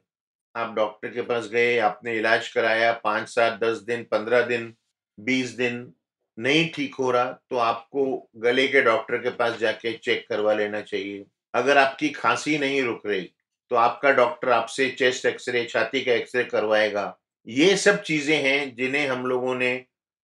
आप 0.56 0.74
डॉक्टर 0.76 1.10
के 1.10 1.22
पास 1.22 1.48
गए, 1.48 1.78
आपने 1.80 2.16
इलाज 2.18 2.48
कराया, 2.48 2.92
पाँच 2.94 3.30
सात, 3.30 3.60
दस 3.62 3.78
दिन, 3.80 4.04
पंद्रह 4.04 4.42
दिन, 4.46 4.74
बीस 5.18 5.50
दिन 5.52 5.94
नहीं 6.38 6.70
ठीक 6.76 6.96
हो 6.96 7.10
रहा 7.12 7.32
तो 7.50 7.58
आपको 7.58 8.06
गले 8.38 8.68
के 8.68 8.82
डॉक्टर 8.82 9.18
के 9.18 9.30
पास 9.32 9.58
जाके 9.60 9.92
चेक 9.98 10.26
करवा 10.30 10.54
लेना 10.54 10.82
चाहिए। 10.82 11.26
अगर 11.54 11.78
आपकी 11.78 12.10
खांसी 12.10 12.58
नहीं 12.58 12.82
रुक 12.84 13.06
रही 13.06 13.30
तो 13.72 13.76
आपका 13.76 14.12
डॉक्टर 14.12 14.50
आपसे 14.50 14.90
चेस्ट 14.90 15.26
एक्सरे, 15.26 15.64
छाती 15.66 16.04
का 16.06 16.14
एक्सरे 16.14 16.44
करवाएगा। 16.46 17.16
ये 17.48 17.76
सब 17.78 18.02
चीज़ें 18.04 18.38
हैं 18.38 18.76
जिन्हें 18.76 19.08
हम 19.08 19.26
लोगों 19.26 19.56
ने 19.56 19.74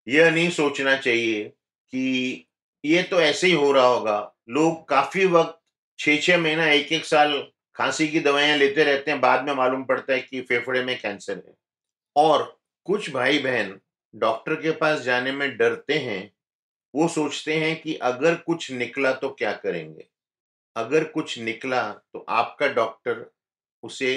यह 0.07 0.31
नहीं 0.31 0.49
सोचना 0.49 0.95
चाहिए 0.97 1.43
कि 1.43 2.47
ये 2.83 3.03
तो 3.03 3.21
ऐसे 3.21 3.47
ही 3.47 3.53
हो 3.53 3.71
रहा 3.71 3.85
होगा। 3.85 4.19
लोग 4.49 4.87
काफ़ी 4.89 5.25
वक्त 5.27 5.58
छह 5.99 6.17
छह 6.17 6.37
महीना 6.37 6.65
एक 6.69 6.91
एक 6.93 7.05
साल 7.05 7.33
खांसी 7.75 8.07
की 8.07 8.19
दवाइयाँ 8.19 8.57
लेते 8.57 8.83
रहते 8.83 9.11
हैं, 9.11 9.19
बाद 9.21 9.45
में 9.45 9.53
मालूम 9.55 9.83
पड़ता 9.85 10.13
है 10.13 10.19
कि 10.21 10.41
फेफड़े 10.41 10.83
में 10.83 10.97
कैंसर 10.99 11.37
है। 11.37 11.53
और 12.15 12.43
कुछ 12.87 13.09
भाई 13.11 13.39
बहन 13.39 13.79
डॉक्टर 14.13 14.55
के 14.55 14.71
पास 14.73 15.01
जाने 15.01 15.31
में 15.31 15.57
डरते 15.57 15.97
हैं, 15.99 16.31
वो 16.93 17.07
सोचते 17.09 17.55
हैं 17.55 17.75
कि 17.81 17.95
अगर 18.03 18.35
कुछ 18.37 18.71
निकला 18.73 19.13
तो 19.13 19.29
क्या 19.31 19.53
करेंगे? 19.55 20.07
अगर 20.75 21.03
कुछ 21.05 21.37
निकला 21.39 21.83
तो 22.13 22.25
आपका 22.31 22.67
डॉक्टर 22.69 23.25
उसे 23.83 24.11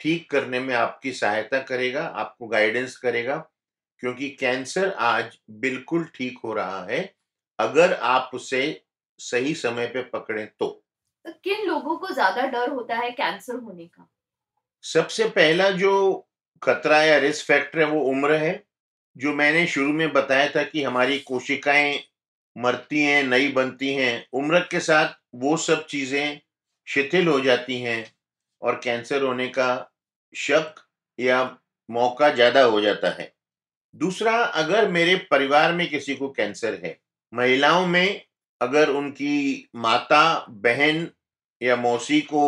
ठीक 0.00 0.30
करने 0.30 0.60
में 0.60 0.74
आपकी 0.74 1.12
सहायता 1.14 1.60
करेगा, 1.62 2.02
आपको 2.04 2.46
गाइडेंस 2.48 2.96
करेगा, 2.98 3.36
क्योंकि 4.02 4.28
कैंसर 4.30 4.92
आज 4.92 5.38
बिल्कुल 5.52 6.04
ठीक 6.14 6.38
हो 6.44 6.54
रहा 6.54 6.84
है। 6.86 7.00
अगर 7.58 7.94
आप 7.94 8.30
उसे 8.34 8.62
सही 9.20 9.54
समय 9.56 9.86
पे 9.86 10.02
पकड़े 10.10 10.44
तो। 10.60 10.82
किन 11.46 11.66
लोगों 11.66 11.96
को 11.96 12.08
ज़्यादा 12.14 12.46
डर 12.46 12.70
होता 12.70 12.96
है 12.96 13.10
कैंसर 13.10 13.54
होने 13.54 13.86
का? 13.86 14.08
सबसे 14.84 15.28
पहला 15.28 15.70
जो 15.70 15.92
खतरा 16.62 17.02
या 17.02 17.18
रिस्क 17.18 17.46
फैक्टर 17.46 17.78
है 17.78 17.86
वो 17.86 18.00
उम्र 18.00 18.34
है। 18.34 18.62
जो 19.16 19.32
मैंने 19.34 19.66
शुरू 19.66 19.92
में 19.92 20.12
बताया 20.12 20.48
था 20.48 20.62
कि 20.62 20.82
हमारी 20.82 21.18
कोशिकाएँ 21.18 21.98
मरती 22.56 23.02
हैं, 23.02 23.22
नई 23.22 23.48
बनती 23.48 23.94
हैं, 23.94 24.26
उम्र 24.32 24.60
के 24.60 24.80
साथ 24.80 25.14
वो 25.34 25.56
सब 25.56 25.86
चीज़ें 25.86 26.40
शिथिल 26.86 27.28
हो 27.28 27.40
जाती 27.40 27.80
हैं 27.82 28.04
और 28.62 28.80
कैंसर 28.84 29.22
होने 29.22 29.48
का 29.48 29.92
शक 30.34 30.74
या 31.18 31.58
मौका 31.88 32.30
ज़्यादा 32.30 32.62
हो 32.62 32.80
जाता 32.80 33.10
है। 33.10 33.32
दूसरा, 33.94 34.32
अगर 34.36 34.88
मेरे 34.90 35.14
परिवार 35.30 35.72
में 35.72 35.88
किसी 35.90 36.14
को 36.14 36.28
कैंसर 36.28 36.80
है, 36.84 36.98
महिलाओं 37.32 37.86
में 37.86 38.22
अगर 38.60 38.90
उनकी 38.90 39.68
माता, 39.76 40.46
बहन 40.48 41.08
या 41.60 41.76
मौसी 41.76 42.20
को 42.22 42.44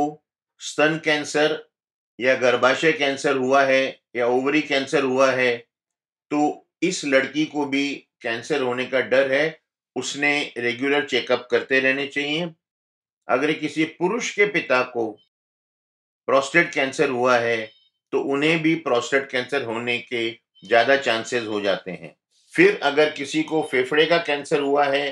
स्तन 0.60 1.00
कैंसर 1.04 1.58
या 2.18 2.34
गर्भाशय 2.34 2.92
कैंसर 2.92 3.36
हुआ 3.36 3.62
है 3.64 3.84
या 4.16 4.26
ओवरी 4.26 4.62
कैंसर 4.62 5.02
हुआ 5.04 5.30
है 5.32 5.56
तो 6.30 6.66
इस 6.82 7.04
लड़की 7.04 7.44
को 7.46 7.64
भी 7.66 7.88
कैंसर 8.22 8.62
होने 8.62 8.84
का 8.86 9.00
डर 9.02 9.32
है, 9.32 9.58
उसने 9.96 10.52
रेगुलर 10.56 11.06
चेकअप 11.06 11.46
करते 11.50 11.80
रहने 11.80 12.06
चाहिए। 12.06 12.48
अगर 13.28 13.52
किसी 13.52 13.84
पुरुष 13.84 14.30
के 14.34 14.46
पिता 14.46 14.82
को 14.84 15.10
प्रोस्टेट 16.28 16.72
कैंसर 16.74 17.08
हुआ 17.10 17.36
है 17.38 17.58
तो 18.12 18.20
उन्हें 18.32 18.60
भी 18.62 18.74
प्रोस्टेट 18.76 19.30
कैंसर 19.30 19.64
होने 19.64 19.98
के 20.00 20.30
ज़्यादा 20.64 20.96
चांसेस 20.96 21.46
हो 21.46 21.60
जाते 21.60 21.90
हैं। 21.90 22.14
फिर 22.54 22.78
अगर 22.82 23.10
किसी 23.12 23.42
को 23.42 23.62
फेफड़े 23.62 24.06
का 24.06 24.18
कैंसर 24.18 24.60
हुआ 24.60 24.84
है, 24.86 25.10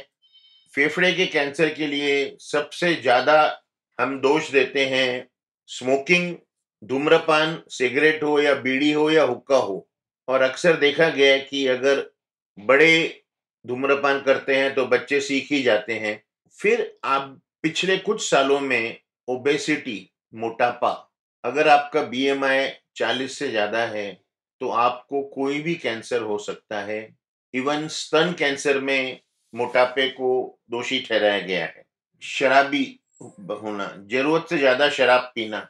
फेफड़े 0.75 1.13
के 1.13 1.27
कैंसर 1.27 1.75
के 1.75 1.87
लिए 1.87 2.37
सबसे 2.43 2.95
ज़्यादा 2.95 3.37
हम 3.99 4.19
दोष 4.21 4.51
देते 4.51 4.85
हैं 4.87 5.29
स्मोकिंग 5.69 6.35
धूम्रपान, 6.83 7.63
सिगरेट 7.69 8.23
हो 8.23 8.39
या 8.41 8.55
बीड़ी 8.57 8.91
हो 8.93 9.11
या 9.11 9.23
हुक्का 9.25 9.57
हो। 9.57 9.87
और 10.29 10.43
अक्सर 10.43 10.77
देखा 10.77 11.09
गया 11.09 11.33
है 11.33 11.39
कि 11.41 11.67
अगर 11.67 12.05
बड़े 12.59 13.23
धूम्रपान 13.65 14.21
करते 14.21 14.57
हैं 14.57 14.75
तो 14.75 14.85
बच्चे 14.87 15.21
सीख 15.21 15.51
ही 15.53 15.63
जाते 15.63 15.95
हैं। 15.95 16.21
फिर 16.59 16.93
आप 17.05 17.39
पिछले 17.63 17.97
कुछ 17.99 18.29
सालों 18.31 18.61
में 18.61 18.99
ओबेसिटी 19.29 19.99
मोटापा, 20.35 20.91
अगर 21.45 21.69
आपका 21.69 22.03
बीएमआई 22.05 22.69
40 22.97 23.39
से 23.39 23.49
ज़्यादा 23.51 23.85
है 23.87 24.13
तो 24.61 24.69
आपको 24.71 25.23
कोई 25.25 25.61
भी 25.61 25.75
कैंसर 25.77 26.23
हो 26.23 26.39
सकता 26.39 26.81
है। 26.83 27.09
इवन 27.55 27.87
स्तन 27.89 28.35
कैंसर 28.39 28.81
में 28.81 29.21
मोटापे 29.55 30.09
को 30.11 30.59
दोषी 30.71 31.01
ठहराया 31.01 31.41
गया 31.41 31.65
है। 31.65 31.85
शराबी 32.23 32.85
होना 33.23 34.07
ज़रूरत 34.11 34.47
से 34.51 34.59
ज़्यादा 34.59 34.89
शराब 34.89 35.33
पीना। 35.35 35.69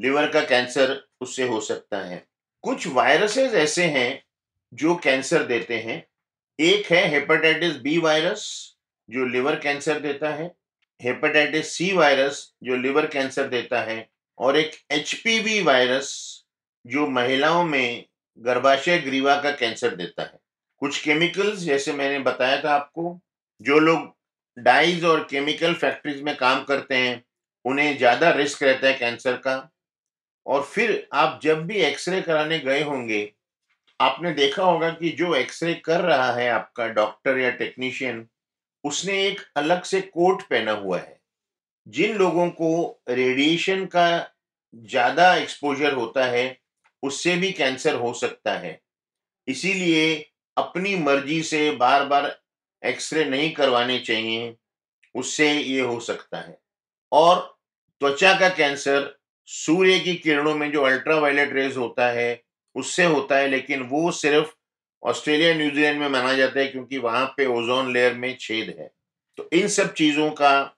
लिवर 0.00 0.26
का 0.26 0.40
कैंसर 0.40 1.08
उससे 1.20 1.48
हो 1.48 1.60
सकता 1.60 1.98
है। 1.98 2.26
कुछ 2.62 2.86
वायरसेस 2.86 3.54
ऐसे 3.54 3.84
हैं 3.84 4.22
जो 4.74 4.94
कैंसर 4.94 5.42
देते 5.42 5.78
हैं। 5.78 6.06
एक 6.60 6.86
है 6.86 7.08
हेपेटाइटिस 7.08 7.76
बी 7.76 7.98
वायरस, 7.98 8.74
जो 9.10 9.26
लिवर 9.26 9.56
कैंसर 9.56 10.00
देता 10.00 10.28
है। 10.28 10.54
हेपेटाइटिस 11.02 11.72
सी 11.72 11.92
वायरस, 11.92 12.54
जो 12.62 12.76
लिवर 12.76 13.06
कैंसर 13.06 13.48
देता 13.48 13.80
है। 13.80 14.08
और 14.38 14.56
एक 14.56 14.72
एच 14.90 15.22
वायरस, 15.66 16.44
जो 16.86 17.06
महिलाओं 17.06 17.64
में 17.64 18.04
गर्भाशय 18.38 18.98
ग्रीवा 18.98 19.40
का 19.42 19.50
कैंसर 19.50 19.94
देता 19.96 20.22
है। 20.22 20.38
कुछ 20.78 21.02
केमिकल्स, 21.02 21.58
जैसे 21.58 21.92
मैंने 21.92 22.18
बताया 22.18 22.64
था 22.64 22.74
आपको, 22.74 23.20
जो 23.60 23.78
लोग 23.78 24.17
डाइज 24.58 25.04
और 25.04 25.26
केमिकल 25.30 25.74
फैक्ट्रीज 25.74 26.22
में 26.22 26.36
काम 26.36 26.62
करते 26.64 26.94
हैं, 26.94 27.22
उन्हें 27.64 27.96
ज़्यादा 27.98 28.30
रिस्क 28.30 28.62
रहता 28.62 28.86
है 28.86 28.92
कैंसर 28.94 29.36
का। 29.36 29.70
और 30.46 30.62
फिर 30.64 31.06
आप 31.14 31.40
जब 31.42 31.66
भी 31.66 31.74
एक्सरे 31.76 32.20
कराने 32.22 32.58
गए 32.58 32.82
होंगे, 32.82 33.30
आपने 34.00 34.32
देखा 34.32 34.62
होगा 34.62 34.90
कि 34.90 35.10
जो 35.10 35.34
एक्सरे 35.34 35.74
कर 35.74 36.00
रहा 36.00 36.32
है 36.32 36.48
आपका 36.50 36.86
डॉक्टर 36.88 37.38
या 37.38 37.50
टेक्नीशियन 37.50 38.26
उसने 38.84 39.22
एक 39.26 39.40
अलग 39.56 39.82
से 39.82 40.00
कोट 40.00 40.42
पहना 40.42 40.72
हुआ 40.72 40.98
है। 40.98 41.18
जिन 41.86 42.16
लोगों 42.16 42.48
को 42.50 43.00
रेडिएशन 43.08 43.84
का 43.86 44.34
ज़्यादा 44.74 45.34
एक्सपोजर 45.34 45.92
होता 45.92 46.24
है, 46.24 46.58
उससे 47.02 47.34
भी 47.36 47.50
कैंसर 47.52 47.94
हो 47.94 48.12
सकता 48.12 48.52
है। 48.52 48.78
इसीलिए 49.48 50.14
अपनी 50.56 50.94
मर्ज़ी 50.96 51.42
से 51.42 51.70
बार 51.70 52.04
बार 52.04 52.24
एक्सरे 52.84 53.24
नहीं 53.24 53.52
करवाने 53.52 53.98
चाहिए 53.98 54.54
उससे 55.14 55.52
ये 55.52 55.80
हो 55.80 56.00
सकता 56.00 56.38
है। 56.38 56.58
और 57.12 57.58
त्वचा 58.00 58.32
का 58.40 58.48
कैंसर 58.48 59.16
सूर्य 59.48 59.98
की 59.98 60.14
किरणों 60.14 60.54
में 60.54 60.70
जो 60.72 60.82
अल्ट्रावायलेट 60.82 61.52
रेज 61.52 61.76
होता 61.76 62.08
है 62.08 62.42
उससे 62.74 63.04
होता 63.04 63.36
है 63.36 63.48
लेकिन 63.48 63.82
वो 63.82 64.10
सिर्फ़ 64.10 64.52
ऑस्ट्रेलिया 65.02 65.54
न्यूजीलैंड 65.54 66.00
में 66.00 66.08
माना 66.08 66.32
जाता 66.34 66.60
है 66.60 66.66
क्योंकि 66.66 66.98
वहाँ 66.98 67.34
पे 67.36 67.46
ओजोन 67.46 67.92
लेयर 67.92 68.14
में 68.14 68.36
छेद 68.40 68.76
है। 68.78 68.90
तो 69.36 69.48
इन 69.52 69.68
सब 69.68 69.92
चीज़ों 69.94 70.30
का 70.30 70.76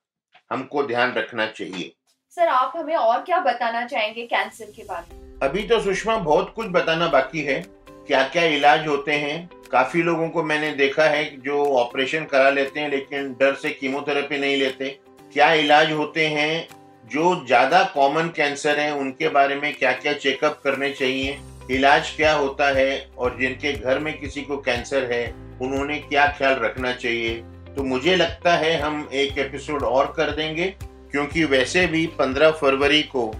हमको 0.52 0.82
ध्यान 0.82 1.12
रखना 1.14 1.46
चाहिए। 1.46 1.92
सर 2.30 2.48
आप 2.48 2.72
हमें 2.76 2.96
और 2.96 3.22
क्या 3.22 3.40
बताना 3.40 3.86
चाहेंगे 3.86 4.26
कैंसर 4.26 4.64
के 4.64 4.84
बारे 4.84 5.14
में? 5.14 5.38
अभी 5.42 5.62
तो 5.62 5.80
सुषमा 5.80 6.16
बहुत 6.16 6.52
कुछ 6.56 6.66
बताना 6.66 7.08
बाकी 7.08 7.40
है। 7.40 7.79
क्या 8.06 8.22
क्या 8.22 8.42
इलाज 8.42 8.86
होते 8.88 9.12
हैं? 9.12 9.50
काफ़ी 9.72 10.02
लोगों 10.02 10.28
को 10.28 10.42
मैंने 10.42 10.72
देखा 10.72 11.04
है 11.04 11.24
जो 11.40 11.64
ऑपरेशन 11.74 12.24
करा 12.24 12.50
लेते 12.50 12.80
हैं, 12.80 12.90
लेकिन 12.90 13.32
डर 13.32 13.54
से 13.54 13.70
कीमोथेरेपी 13.70 14.38
नहीं 14.38 14.56
लेते। 14.56 14.98
क्या 15.32 15.52
इलाज 15.52 15.92
होते 15.92 16.26
हैं? 16.26 16.68
जो 17.04 17.44
ज़्यादा 17.46 17.82
कॉमन 17.84 18.28
कैंसर 18.28 18.78
है, 18.78 18.92
उनके 18.94 19.28
बारे 19.28 19.54
में 19.54 19.72
क्या 19.74 19.92
क्या 19.92 20.12
चेकअप 20.12 20.60
करने 20.64 20.90
चाहिए? 20.90 21.38
इलाज 21.70 22.10
क्या 22.16 22.32
होता 22.32 22.68
है 22.68 23.10
और 23.18 23.36
जिनके 23.40 23.72
घर 23.72 23.98
में 23.98 24.18
किसी 24.18 24.42
को 24.42 24.56
कैंसर 24.56 25.12
है, 25.12 25.34
उन्होंने 25.60 25.98
क्या 25.98 26.26
ख्याल 26.38 26.54
रखना 26.54 26.92
चाहिए? 26.92 27.34
तो 27.76 27.82
मुझे 27.82 28.16
लगता 28.16 28.56
है 28.56 28.80
हम 28.80 29.08
एक 29.12 29.38
एपिसोड 29.38 29.82
और 29.82 30.12
कर 30.16 30.30
देंगे, 30.30 30.74
क्योंकि 31.10 31.44
वैसे 31.44 31.86
भी 31.86 32.06
15 32.18 32.50
फरवरी 32.50 33.02
को 33.02 33.32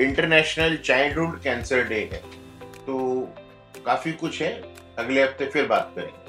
इंटरनेशनल 0.00 0.76
चाइल्डहुड 0.76 1.40
कैंसर 1.42 1.82
डे 1.82 2.08
है। 2.12 2.22
काफ़ी 3.86 4.12
कुछ 4.12 4.42
है। 4.42 4.52
अगले 4.98 5.22
हफ़्ते 5.22 5.46
फिर 5.46 5.66
बात 5.66 5.92
करेंगे। 5.96 6.25